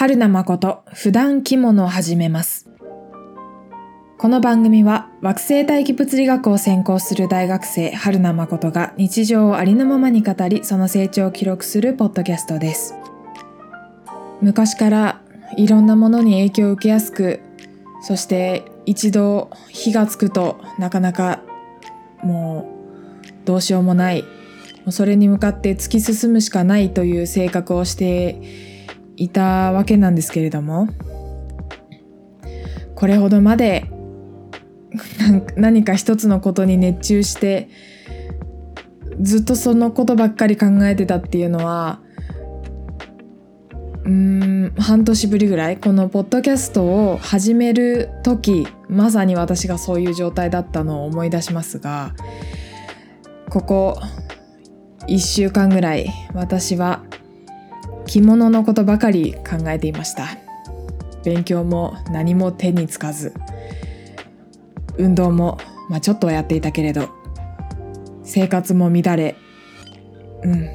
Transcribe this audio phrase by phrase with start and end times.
[0.00, 2.70] 春名誠普段着物を始めます。
[4.16, 12.94] この番組は惑星大気物理学を専攻する大学生春名誠が日常をありのままに語りその成長を記録するポッドキャストです。
[14.40, 15.20] 昔から
[15.56, 17.40] いろんなものに影響を受けやすく
[18.00, 21.42] そして一度火がつくとなかなか
[22.22, 22.70] も
[23.24, 24.22] うどうしようもない。
[24.90, 28.77] それに向かって突き進むしかないという性格をして
[29.18, 30.88] いたわけなんですけれども
[32.94, 33.90] これほどまで
[35.56, 37.68] 何か一つのことに熱中して
[39.20, 42.00] ずっとそのことばっかり考えてたっていうのは
[44.04, 52.14] うん半年ぶりぐらいこのポッドキャストを始める時まさに私がそういう状態だったのを思い出しますが
[53.50, 54.00] ここ
[55.08, 57.02] 1週間ぐらい私は
[58.08, 60.38] 着物のことばかり考えていました。
[61.24, 63.34] 勉強も何も手につかず。
[64.96, 65.58] 運動も、
[65.90, 67.10] まあ、ちょっとはやっていたけれど。
[68.24, 69.36] 生活も乱れ。
[70.42, 70.68] うん。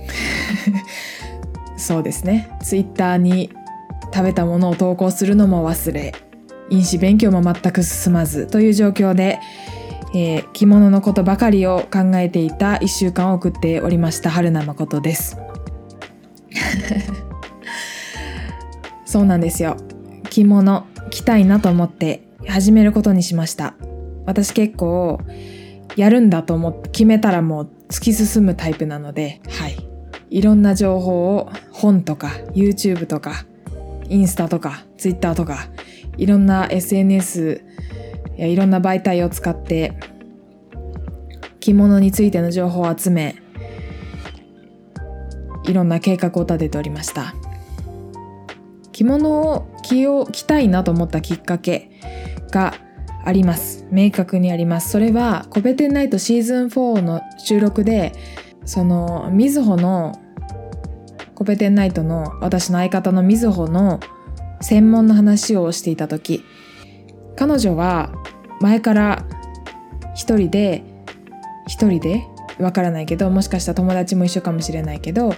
[1.76, 2.56] そうですね。
[2.62, 3.52] ツイッターに
[4.14, 6.14] 食べたものを投稿するのも忘れ。
[6.70, 9.40] 飲酒勉強も全く進まずという状況で
[10.16, 15.38] えー、着物のことばかりを考えていた1週間を送っておりました春名誠です。
[19.06, 19.78] そうなんですよ。
[20.30, 23.76] 着物着たいなと思って始めることにしました。
[24.26, 25.20] 私結構
[25.96, 29.78] やるんだと思って決めたらもう突き進むタイプなのではい。
[30.30, 33.46] いろんな情報を本とか YouTube とか
[34.10, 35.68] インスタとか Twitter とか
[36.18, 37.62] いろんな SNS
[38.44, 39.94] やいろんな媒体を使って
[41.60, 43.42] 着物についての情報を集め
[45.64, 47.34] いろんな計画を立てておりました。
[48.92, 51.90] 着物を着よう着たいなと思ったきっかけ
[52.52, 52.74] が
[53.26, 53.86] あります。
[53.90, 54.90] 明確にあります。
[54.90, 58.14] それはコペテンナイトシーズン4の収録で
[58.66, 60.20] そのみずほの
[61.36, 64.00] コペテンナイトの私の相方のみずほの
[64.62, 66.44] 専門の話をしていた時
[67.36, 68.14] 彼女は
[68.62, 69.26] 前から
[70.16, 70.84] 一人で
[71.68, 72.28] 一人で？
[72.60, 75.34] わからないけどもしかしたら友達も一緒かもしれないけど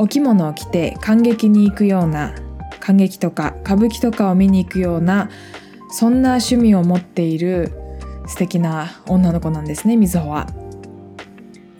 [0.00, 2.34] お着物を着て感激に行くような
[2.80, 5.28] 感激とか歌舞伎とかを見に行くような
[5.90, 7.70] そんな趣味を持っている
[8.26, 10.46] 素敵な女の子なんですねみずほは。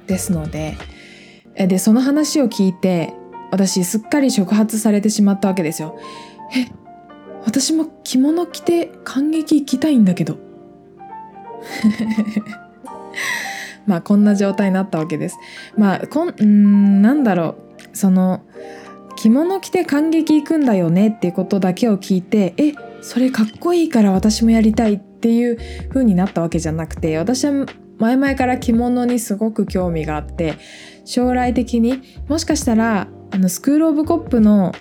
[0.06, 0.76] ですので
[1.54, 3.14] でその話を聞いて
[3.50, 5.98] 私すっかり触発されてしまったわけですよ。
[6.54, 6.70] え
[7.46, 10.36] 私も着物着て感激行きたいんだけど。
[13.86, 15.38] まあこんな状態になったわけです。
[15.74, 18.42] まあこんんなんだろうその
[19.16, 25.58] 着物着て感激行くんだよねっていうことだけを聞いてえそれかっこいいから私もやりたいっていう
[25.90, 27.66] 風になったわけじゃなくて私は
[27.98, 30.54] 前々から着物にすごく興味があって
[31.04, 34.72] 将来的にもしかしたらあのスクール・オブ・コップの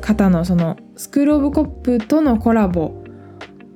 [0.00, 3.02] 方のそのスクール・オブ・コップとのコラボ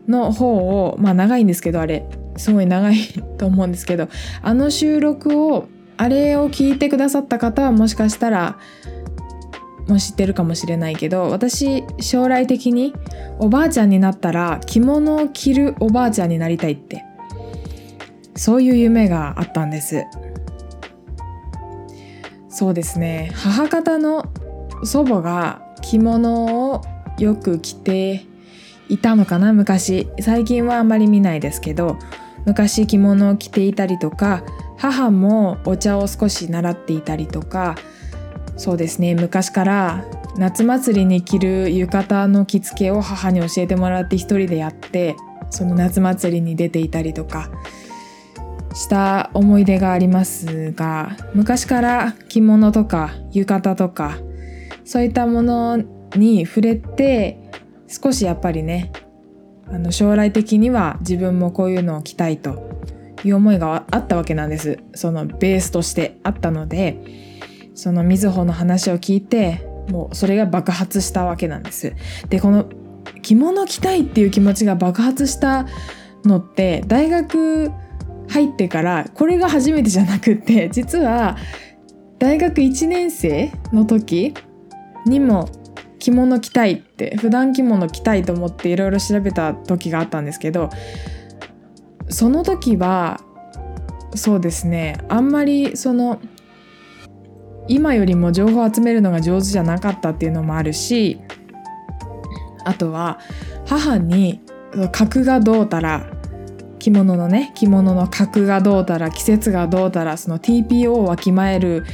[0.07, 2.97] の方をまあ長いんですけどあれすごい長い
[3.39, 4.09] と思うんですけど
[4.43, 5.69] あの収録を
[5.99, 8.59] あれを聞いてくださった方はもしかしたら
[9.89, 12.95] もう知ってるかもしれないけど私将来的に
[13.39, 17.05] おばあちゃんになったら着物を着るおばあちゃんになりたいって
[18.37, 20.05] そういう夢があったんです。
[22.49, 23.31] そうですね。
[23.35, 24.25] 母方の
[24.85, 26.83] 祖母が着物を
[27.19, 28.25] よく着て
[28.89, 30.09] いたのかな昔。
[30.21, 31.99] 最近はあんまり見ないですけど
[32.47, 34.43] 昔着物を着ていたりとか
[34.77, 37.77] 母もお茶を少し習っていたりとか
[38.57, 40.05] そうですね昔から
[40.37, 45.17] 夏祭りに着る浴衣の着付けを母に教えてもらって一人でやって
[45.51, 47.51] その夏祭りに出ていたりとか
[48.75, 54.19] した思い出がありますが昔から着物とか浴衣とか
[54.85, 55.79] そういったもの
[56.15, 57.51] に触れて
[57.89, 58.93] 少しやっぱりね
[59.71, 62.69] あの将来的には自分もこういうのを着たいと
[63.25, 64.79] いう思いがあったわけなんです。
[64.95, 66.99] そのベースとしてあったので
[67.75, 71.95] そのみずほの話を聞いてもうそれが爆発したわけなんです。
[72.29, 72.67] でこの
[73.23, 75.67] 着物着たいっていう気持ちが爆発した
[76.25, 77.71] のって大学
[78.29, 81.37] 入ってからこれが初めてじゃなくって実は
[82.19, 84.35] 大学1年生の時
[85.07, 85.49] にも
[85.99, 90.71] 着物着たいって普段着物着たいと思っていろいろ調べた時があったんですけど
[92.09, 93.21] その時は
[94.15, 96.21] そうですねあんまりその
[97.69, 101.21] 今よりも情報を集めるのが上手じゃなかったっていうのもあるし
[102.65, 103.19] あとは
[103.67, 104.41] 母に
[104.93, 106.07] 格がどうたら
[106.79, 111.85] 着物のね着物の格がどうたら季節がどうたらその TPO をわきまえる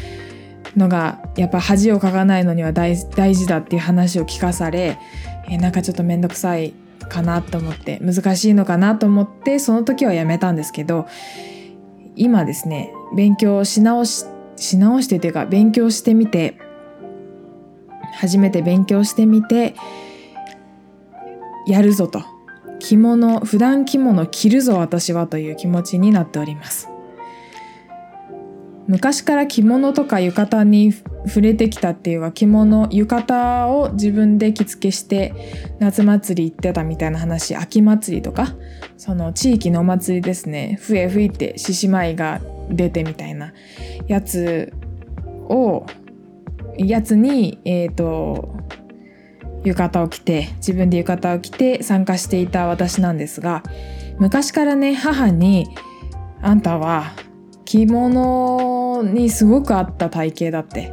[0.76, 4.98] のがやっぱ恥をかかないのには大事だっていう話を聞かされ、
[5.48, 6.74] えなんかちょっと面倒くさい
[7.08, 11.06] かなと思って難しいのかなと思ってその時はやめたんですけど
[12.16, 14.24] 今ですね勉強し直し
[14.56, 16.58] し直してっていうか勉強してみて
[18.14, 19.74] 初めて勉強してみて
[21.66, 22.22] やるぞと。
[22.78, 26.93] 着物普段着物着るぞ私はという気持ちになっております。
[28.86, 35.32] 昔から着物とか浴衣に触れてきたっていうか着物浴衣を自分で着付けして
[35.78, 38.54] 夏祭り行ってたみたいな話秋祭りとか
[38.96, 40.78] その地域のお祭りですね。
[40.82, 42.40] 笛吹いて獅子舞が
[42.70, 43.52] 出てみたいな
[44.06, 44.72] やつ
[45.48, 45.86] を
[46.76, 48.54] やつにえっ、ー、と
[49.64, 53.62] 浴衣を着て自分で浴衣を着て参加していた私なんですが
[54.18, 55.66] 昔からね母に
[56.42, 57.12] 「あんたは
[57.64, 58.73] 着物
[59.04, 60.92] にすごく合った体型だって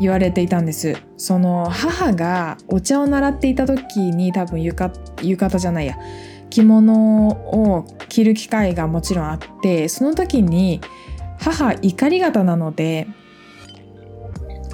[0.00, 4.76] 言われていたんですその母がお茶を習っていた時に多分浴
[5.16, 5.96] 衣じゃないや
[6.50, 10.80] 着物を着る機会がもちろんあってその時に
[11.38, 13.06] 母怒り型なので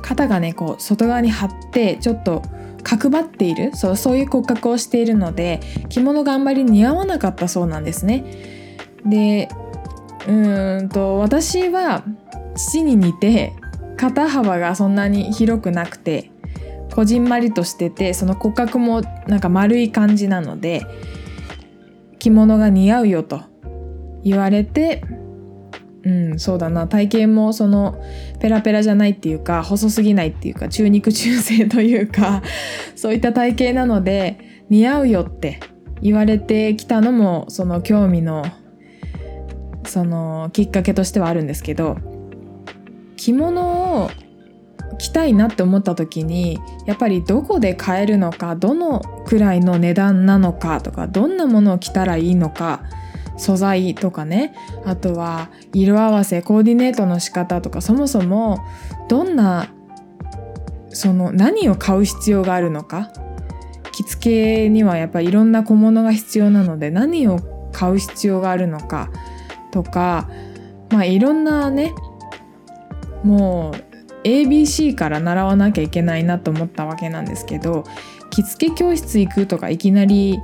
[0.01, 2.43] 肩がねこう外側に張ってちょっと
[2.83, 8.25] 角張っているそうそういう骨格をしているので着物があんまり似合わなかったそうなんですね。
[9.07, 9.49] で
[10.29, 12.05] うんと私は
[12.55, 13.53] 父に似て
[13.97, 16.31] 肩幅がそんなに広くなくて
[16.95, 20.87] こじんまりとしててその骨格もなんか丸い感じなので
[22.19, 23.43] 着物が似合うよと
[24.23, 25.03] 言われて
[26.05, 26.89] うんそうだな。
[26.89, 28.03] 体型もその
[28.41, 32.43] ペラペラじゃないっていうか細すぎないっていうか中肉中背というか
[32.97, 35.61] そういった体型なので似合うよって
[36.01, 38.45] 言われてきたのもその興味の
[39.93, 41.99] そのきっかけとしてはあるんですけど
[43.17, 44.11] 着物を
[44.99, 52.83] 着たいなって思った時にやっぱりどこで買えるのかどのくらいの値段なのかとかどんなものを着たらいいのか
[53.37, 54.55] 素材とかね
[54.87, 58.65] あとは色合わせコーディネートの仕方とかそもそも
[59.11, 59.69] どんな
[60.89, 63.13] その何を買う必要があるのか
[63.93, 67.41] 着付けにはやっぱりいろんな小物が必要なので何を
[67.73, 69.11] 買う必要があるのか
[69.73, 70.31] とか
[70.91, 71.93] まあいろんなね
[73.25, 77.85] もう ABC から習わなきゃいけないなと思ったわけなんですけど
[78.31, 80.39] 着付け教室行くとかいきなり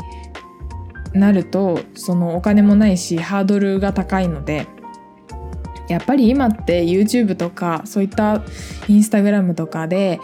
[1.12, 4.66] なるとそのお金もないしハードルが高いので
[5.88, 8.42] やっぱり今って YouTube とかそういった
[8.88, 10.20] インスタグラムとかで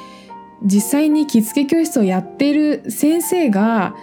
[0.62, 3.94] 実際に着付け教室をやっている先生が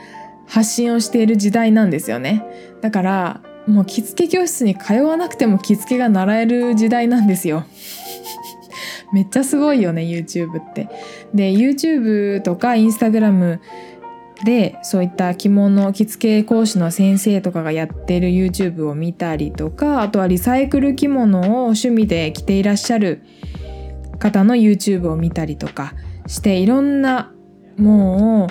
[0.47, 2.43] 発信をしている時代なんですよね。
[2.81, 7.65] だからもう着付け教室に通わなくても着付けが習える時代なんですよ
[9.13, 10.87] めっちゃすごいよね YouTube って
[11.33, 13.59] で YouTube とか Instagram
[14.43, 23.21] でそういった着物着付け講師の先生とかがやってる YouTube を見たりとかあとはリサイクル着物を趣味で着ていらっしゃる
[24.17, 25.93] 方の YouTube を見たりとか
[26.25, 27.31] していろんな
[27.77, 28.49] も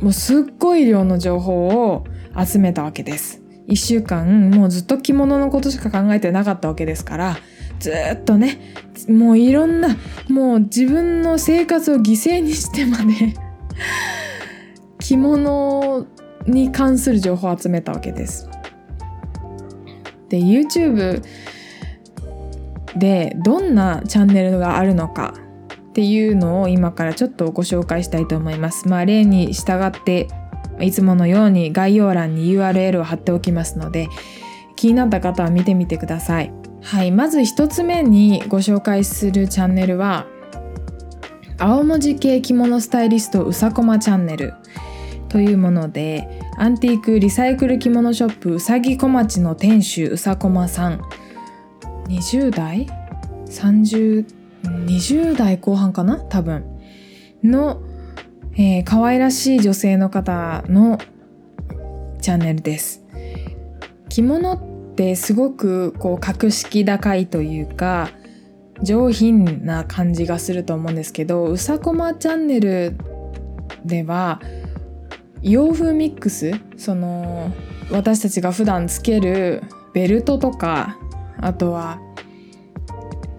[0.00, 2.04] うもうすっごい量の情報を
[2.36, 3.39] 集めたわけです。
[3.70, 7.36] 1週間もうずっと着物のことしか考えてなかったわけですから
[7.78, 8.74] ずっとね
[9.08, 9.96] もういろんな
[10.28, 13.34] もう自分の生活を犠牲にしてまで
[14.98, 16.06] 着物
[16.46, 18.48] に関する情報を集めたわけです。
[20.28, 21.22] で YouTube
[22.96, 25.34] でどんなチャンネルがあるのか
[25.90, 28.88] っていうのを今からちょっとご紹介したいと思います。
[28.88, 30.28] まあ例に従って
[30.82, 34.08] いつものように概要欄に URL を貼っておきますので
[34.76, 36.52] 気になった方は見てみてください。
[36.82, 40.26] はい、まず1つ目にご紹介するチャンネルは
[41.58, 44.54] 青文字系着物スタイリストうさこまチャンネル
[45.28, 51.02] というものでアンティークリサイクル着物ショップうさぎ小町の店主うさこまさん
[52.08, 52.86] 20代
[53.46, 56.18] ?3020 代後半かな？
[56.18, 56.64] 多分
[57.42, 57.80] の、
[58.54, 60.98] えー、可愛らしい女性の方の
[62.20, 63.04] チャンネルです。
[64.08, 68.10] 着物ってすごくこう格式高いというか
[68.82, 72.96] 上品な感じがすると思うんですけどうさこまチャンネル
[73.84, 74.40] では
[75.42, 77.52] 洋風ミックスその
[77.90, 79.62] 私たちが普段つける
[79.94, 80.98] ベルトとか
[81.38, 81.98] あとは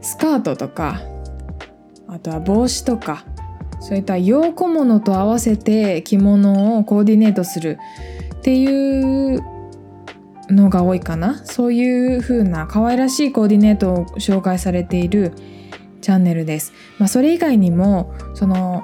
[0.02, 1.02] スカートとか
[2.08, 3.26] あとは帽子とか
[3.82, 7.80] そういった洋小物と合わせて着物をコーディネートする
[8.36, 9.42] っていう
[10.50, 15.34] のが多いかなそういう風な可愛らしいコーディネートを紹介されている
[16.02, 16.74] チャンネルです。
[16.98, 18.84] まあ、それ以外にもその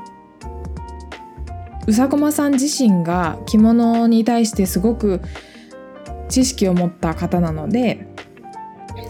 [1.88, 5.22] うさこまさん自身が着物に対してすごく
[6.30, 8.08] 知識を持った方なので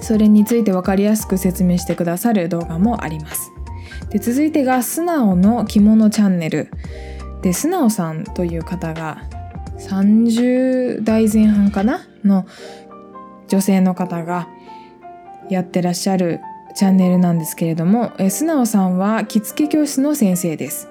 [0.01, 3.51] それについて分かりやすく説明してくださる動画もあります。
[4.09, 6.69] で続いてが素直の着物チャンネル
[7.41, 9.23] で素直さんという方が
[9.79, 12.01] 30代前半かな？
[12.23, 12.45] の
[13.47, 14.47] 女性の方が
[15.49, 16.41] やってらっしゃる
[16.75, 20.89] チャンネルなんですけれどもえ素直さんは着付け教室の先生です。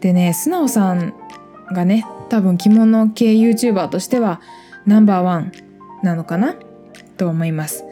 [0.00, 1.14] でね素直さん
[1.72, 4.40] がね多分着物系 YouTuber としては
[4.86, 5.52] ナンバーワン
[6.02, 6.56] なのかな？
[7.16, 7.84] と思います。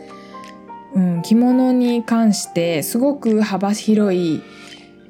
[0.94, 4.42] うん、着物に関してすごく幅広い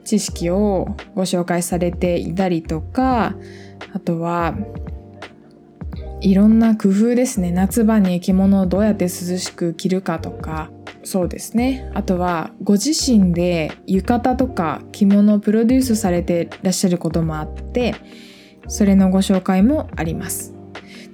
[0.04, 3.34] 知識をご紹介されていたりとか
[3.92, 4.54] あとは
[6.22, 7.50] いろんな工夫ですね。
[7.50, 9.08] 夏場に着物をどうやって涼
[9.38, 10.70] しく着るかとか。
[11.04, 11.90] そうですね。
[11.94, 17.96] あとはご自身で浴衣とか着物をプロデュースされてらっしゃることもあって
[18.68, 20.54] それのご紹介もあります。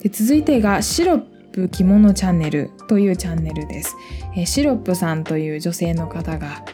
[0.03, 3.97] で続いてがシロップ着物チャンネルというチャンネルです、
[4.37, 6.65] えシロップさんという女性の方が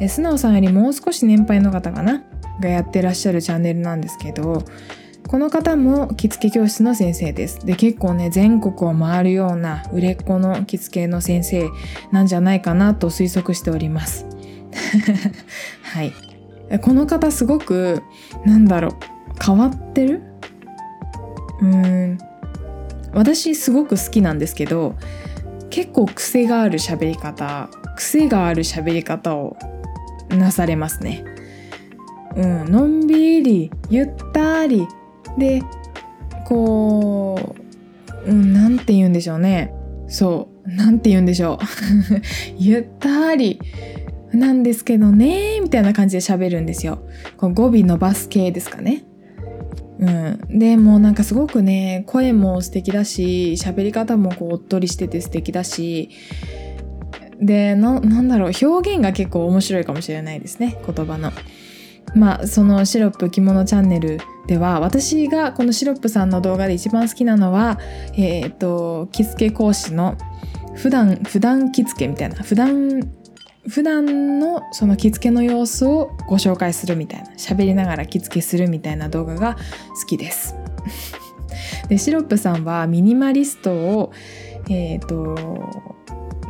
[0.00, 2.22] え素直さんよりもう少し年配の方かな？
[2.60, 4.64] がやってらっしゃるチャンネルなんですけど
[5.26, 7.66] この方も着付け教室の先生です。
[7.66, 11.68] で、結構ね、全国を回るような売れっ子の着付けの先生
[12.12, 14.24] なんじゃないかなと推測しております。
[15.82, 16.12] はい。
[16.80, 18.04] この方すごく、
[18.44, 18.92] なんだろう、
[19.44, 20.22] 変わってる？
[21.60, 22.18] うーん。
[23.16, 24.94] 私すごく好きなんですけど、
[25.70, 29.56] 結構癖がある喋り方、癖がある喋り方を
[30.28, 31.24] なされますね。
[32.36, 34.86] うん、のんびり、ゆったり、
[35.38, 35.62] で
[36.44, 37.56] こ
[38.26, 39.72] う、うん、なんて言うんでしょうね。
[40.08, 41.58] そうなんて言うんでしょう。
[42.58, 43.58] ゆったり
[44.30, 46.98] なんですけどねみたいな感じで喋るんですよ。
[47.38, 49.05] こう語尾伸ばす系ですかね。
[49.98, 56.10] うん、でもなんかすごくね声も素敵だし喋り方もこうおっとりしてて素敵だし
[57.40, 61.32] でなんだろう表現が結構面白いかもしれないですね言葉の。
[62.14, 67.78] まあそのシロップ着物チャンネルでは私がこのシロップさんの動画で一番好きなのは
[68.14, 70.16] えっ、と着付け講師の
[70.76, 73.00] 普段普段着付けみたいな普段
[73.68, 79.56] 普段のその着付けの様子をご紹介するみたいな喋りながら着付けするみたいな動画が
[80.00, 80.54] 好きです。
[81.88, 84.12] でシロップさんはミニマリストを
[84.68, 85.94] え、ー、と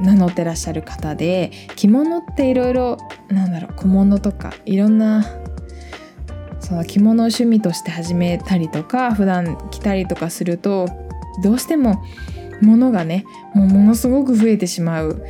[0.01, 5.25] 名乗ってらっしゃる方で着物っていろいろなんだろう小物とかいろんな
[6.61, 10.89] その着物を趣味として始めたりとか普段着たりとかすると
[11.43, 12.03] どうしても
[12.61, 15.25] 物がねもうものすごく増えてしまう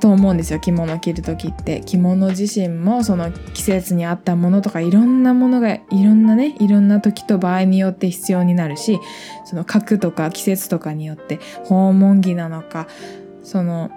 [0.00, 1.82] と思うんですよ着物を着る時って。
[1.84, 9.00] 着物自身もその季節に合ったものとかいろんなものがいろんなねいろんな時と場合によって必要になるし
[9.44, 12.86] その角とか季節とかによって訪問着なのか
[13.42, 13.90] その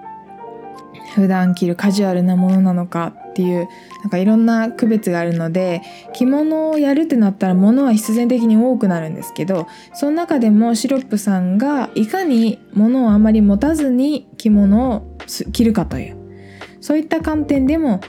[1.13, 3.67] 普段着るカジュアルなものなのかっていう
[4.01, 5.81] なんかいろんな区別があるので
[6.13, 15.17] 着物をやるってなったら物は必然的に多くなるんですけどその中でもシロップさんがいかに物をあまり持たずに着物を
[15.51, 16.17] 着るかという
[16.79, 17.99] そういった観点でも、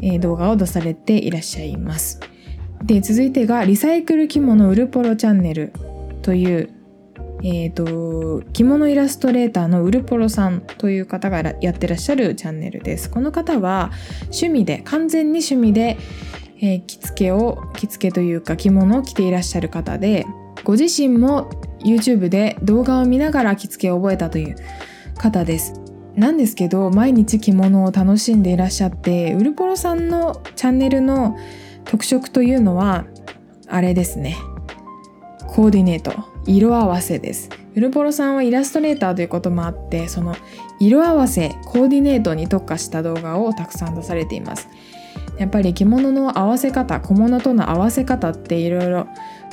[0.00, 2.20] え、動画を出されていらっしゃいます。
[2.84, 5.72] で続いてがリサイクル着物ウルポロチャンネル
[6.22, 6.70] という
[7.42, 13.10] えっ、ー、と着物イラストレーターのウルポロさんという方がやってらっしゃるチャンネルです。
[13.10, 13.90] この方は
[14.24, 15.98] 趣味で完全に趣味で、
[16.60, 20.24] えー、着付けを着付けというか着物を着ていらっしゃる方で
[20.64, 24.56] ご自身も YouTube で動画を見ながら着付けを覚えたという
[25.18, 25.74] 方です。
[26.14, 31.36] なんですけど毎日着物を楽しんでいらっしゃってウルポロさんのチャンネルの
[31.84, 33.06] 特色というのは
[33.66, 34.36] あれですね。
[35.48, 36.31] コーディネート。
[36.46, 37.50] 色合わせです。
[37.74, 40.36] ウルポロさんはイラストレーターということもあってその
[40.78, 44.68] 色合わせコーディネートに特化した動画をたくさん出されています。
[45.38, 49.06] やっぱり着物の合わせ方小物との合わせ方っていろいろ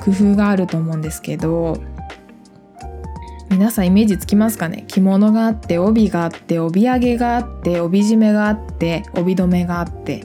[0.03, 1.77] 工夫があると思うんですけど
[3.49, 4.83] 皆さんイメージつきますかね？
[4.87, 10.23] 着物があって帯があって帯揚げがあって帯締めがあって帯留めがあって。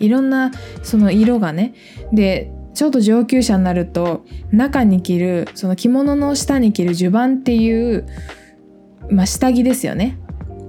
[0.00, 0.50] いろんな
[0.82, 1.74] その色がね。
[2.12, 8.06] でちょっと上級者になると中に着るその着物の下に着る襦袢っていう、
[9.10, 10.18] まあ、下着ですよね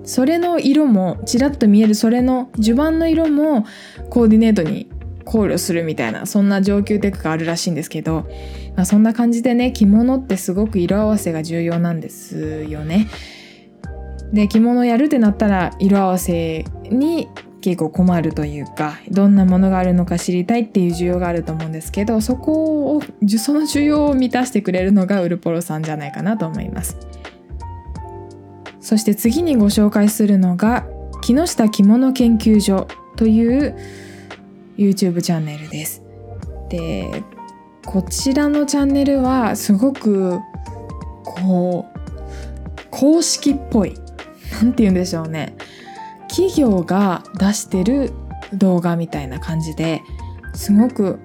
[0.04, 3.66] それの色もちらっと見えるそれの襦袢の色も
[4.10, 4.90] コーディネートに
[5.26, 8.28] 考慮するみたいなそんな上級テクがあるらしいんですけど、
[8.76, 13.10] まあ、そんな感じでね着物ってすごく色合わせが重要なんですよね。
[14.32, 17.28] で着物やるってなったら色合わせに
[17.66, 23.02] 結構困るというかどんなものがあるのか知りたいっていう需要があると思うんですけどそこを
[23.40, 26.96] その需要を満たしてくれるのがウルポロさんじゃないかなと思います。
[28.80, 30.86] そして次にご紹介するのが
[31.24, 33.76] 木下着物研究所という
[34.78, 36.04] YouTube チャンネルです。
[36.70, 37.24] で
[37.84, 40.40] こちらのチャンネルはすごく
[41.24, 43.96] こう公式っぽい。
[44.62, 45.56] 何て言うんでしょうね。
[46.36, 48.12] 企業が出してる
[48.52, 50.02] 動画みたいな感じで
[50.54, 51.22] すごく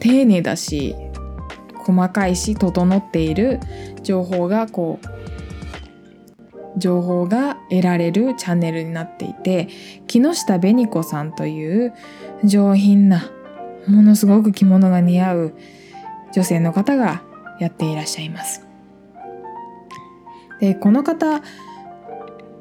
[0.00, 0.96] 丁寧だし
[1.76, 3.60] 細かいし整っている
[4.02, 9.68] 情報がこう情報が得られるチャンネルになっていて
[10.08, 11.94] 木下紅子さんという
[12.42, 13.30] 上品な
[13.86, 15.54] ものすごく着物が似合う
[16.34, 17.22] 女性の方が
[17.60, 18.66] やっていらっしゃいます。
[20.60, 21.42] でこの方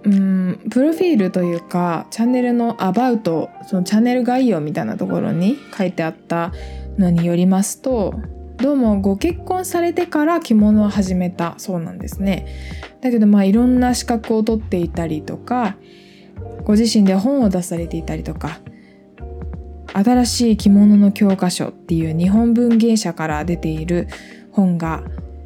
[0.07, 6.53] うんプロフィールというかチャンネルのアバウトそのチャンネル概要みたいなところに書いてあった
[6.97, 8.13] のによりますと
[8.55, 12.47] どうもご結婚されてから着物を始めたそうなんですね。
[13.01, 15.75] だけどまあいろんな資格を取っていたりとか
[16.63, 18.59] ご自身で本を出されていたりとか
[19.93, 24.07] 新しい着物の教科書っていう日本文芸社から出ている
[24.51, 25.03] 本が、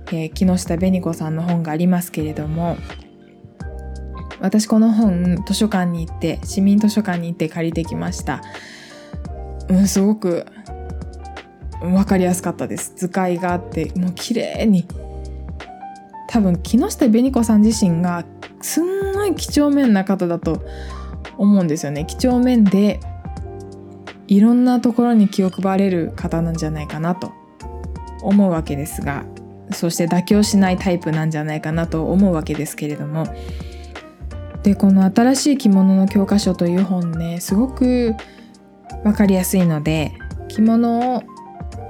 [0.07, 2.77] えー、木下紅子さんの本がありますけれども
[4.41, 8.41] 私この本図書館に行って市民図書館に行って借りてきました、
[9.69, 10.45] うん、すごく
[11.79, 12.93] 分かりやすかったです。
[12.95, 14.85] 図解があってもう綺麗に。
[16.27, 18.23] 多分木下紅子さん自身が
[18.61, 20.61] すんごい几帳面な方だと
[21.37, 22.05] 思うんですよね。
[22.05, 22.99] 几帳面で
[24.27, 27.31] いろんなところに気を配れる方なんじゃないかなと。
[28.21, 29.25] 思うわけですが
[29.71, 33.25] そして妥協しないタイプなんじゃないかなと思うわけですけれども
[34.63, 38.15] でこの「新しい着物の教科書」という本ねすごく
[39.03, 40.11] 分かりやすいので
[40.47, 41.23] 着物を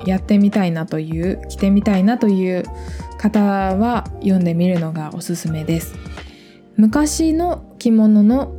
[0.06, 2.64] やってみたいなという着てみたいなという
[3.18, 5.94] 方は読んでみるのがおすすめです。
[6.76, 8.54] 昔の着物の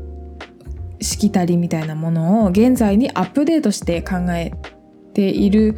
[1.00, 4.52] しきたりみたいなものを現在にアップデートして考え
[5.14, 5.76] ている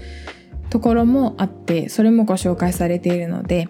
[0.68, 3.68] ところもあってそれもご紹介されているので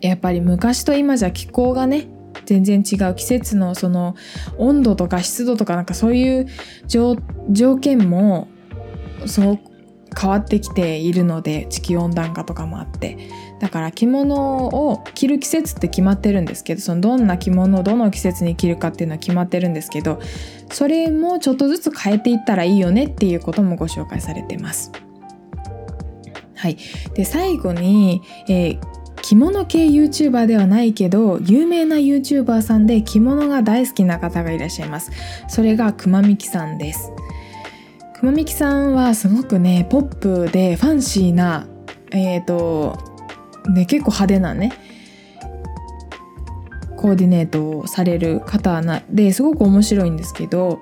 [0.00, 2.08] やっぱり昔と今じゃ気候がね
[2.46, 4.16] 全然違う季節のその
[4.56, 6.46] 温度とか湿度とかなんかそういう
[6.88, 7.16] 条
[7.78, 8.48] 件も
[9.26, 9.58] そう
[10.18, 13.18] 変わってきているので地球温暖化とかもあって
[13.60, 20.20] だから着物を着る季節って決まってるんですけどそのどんな着物をどの季節に着るかっていうのは決まってるんですけど
[20.70, 24.90] それもちょっとずつ変えていったらいいよねっていうこともご紹介されてます。
[26.54, 26.78] はい、
[27.14, 28.80] で最後に、えー
[29.26, 35.10] 着物系 YouTuber ではないけど有名な YouTuber さんで着物が大好きな方がいらっしゃいます。
[35.48, 37.10] それがくまみきさんです。
[38.14, 41.66] くまみきさんはすごくねポップでファンシーな
[42.12, 42.96] えっ、ー、と
[43.68, 44.72] ね結構派手なね
[46.96, 50.78] コーディネートをされる方なですごく面白いんですけど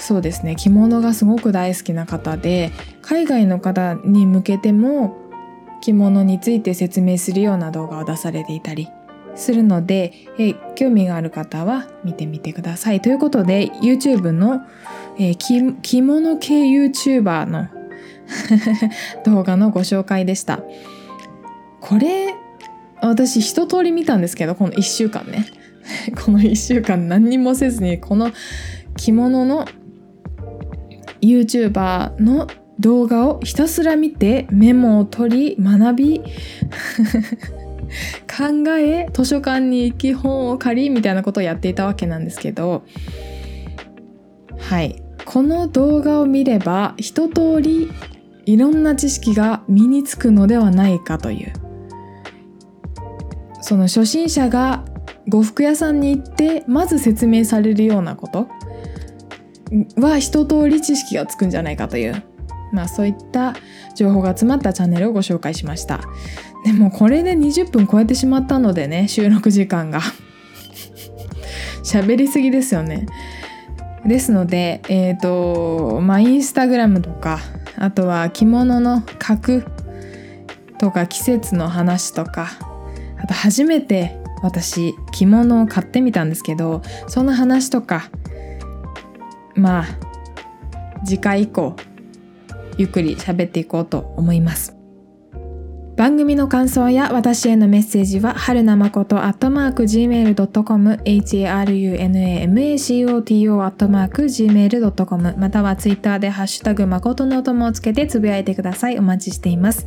[0.00, 5.25] そうですね着物がすごく大好きな方で海外の方に向けても
[5.86, 8.88] 着物について説明するような動画を出されていたり
[9.36, 13.00] するので、え興味がある方は見てみてください。
[13.00, 14.62] ということで YouTube の、
[15.18, 17.68] えー、着物系 YouTuber の
[19.24, 20.64] 動画のご紹介でした。
[21.80, 22.34] これ
[23.00, 25.46] 私一通り見たんですけどこの1週間ね
[26.24, 28.32] この1週間何にもせずにこの
[28.96, 29.66] 着物の
[31.20, 32.48] YouTuber の
[32.80, 36.20] 動画をひたすら見てメモを取り学び
[38.28, 42.84] 考え図書館に行き本を借りみたいなことをやっていたわけなんですけど
[44.58, 45.02] はい。
[45.24, 47.90] この動画を見れば一通り
[48.46, 51.52] いろんな知識が身につくのではないかという。
[53.60, 54.84] その初心者が
[55.28, 58.46] 呉服屋さんに行ってまず説明されるようなこと
[60.00, 62.22] は一通り知識がつくんじゃないかという。
[62.72, 63.54] まあそういった
[63.94, 66.00] 情報が詰まったチャンネルをご紹介しました。
[66.64, 70.00] でもこれで20分超えてしまったのでね収録時間が。
[71.84, 73.06] 喋りすぎですよね。
[74.04, 77.40] ですのでえっ、ー、とまあインスタグラムとか
[77.78, 79.64] あとは着物の格
[80.78, 82.48] とか季節の話とか
[83.18, 88.10] あと初めて私着物を買ってみたんですけどその話とか
[89.54, 89.86] まあ
[91.04, 91.76] 次回以降
[92.78, 94.76] ゆっくり喋っていこうと思います
[95.96, 108.98] 番組の感想や私へのメッセージは、はるなまことアットマーク gmail.com、harunamacoto アットマーク gmail.com、またはツイッターでハッシュタグまことの友をつけてつぶやいてください。
[108.98, 109.86] お待ちしています。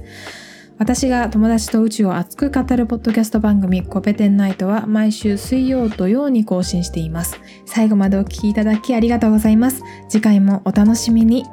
[0.80, 7.40] 私が友達と宇宙を熱く語るポッドキャスト番組コペテンナイトは毎週水曜土曜に更新しています。
[7.68, 9.84] 最後までお聴きいただきありがとうございます。
[10.10, 11.46] 次回もお楽しみに。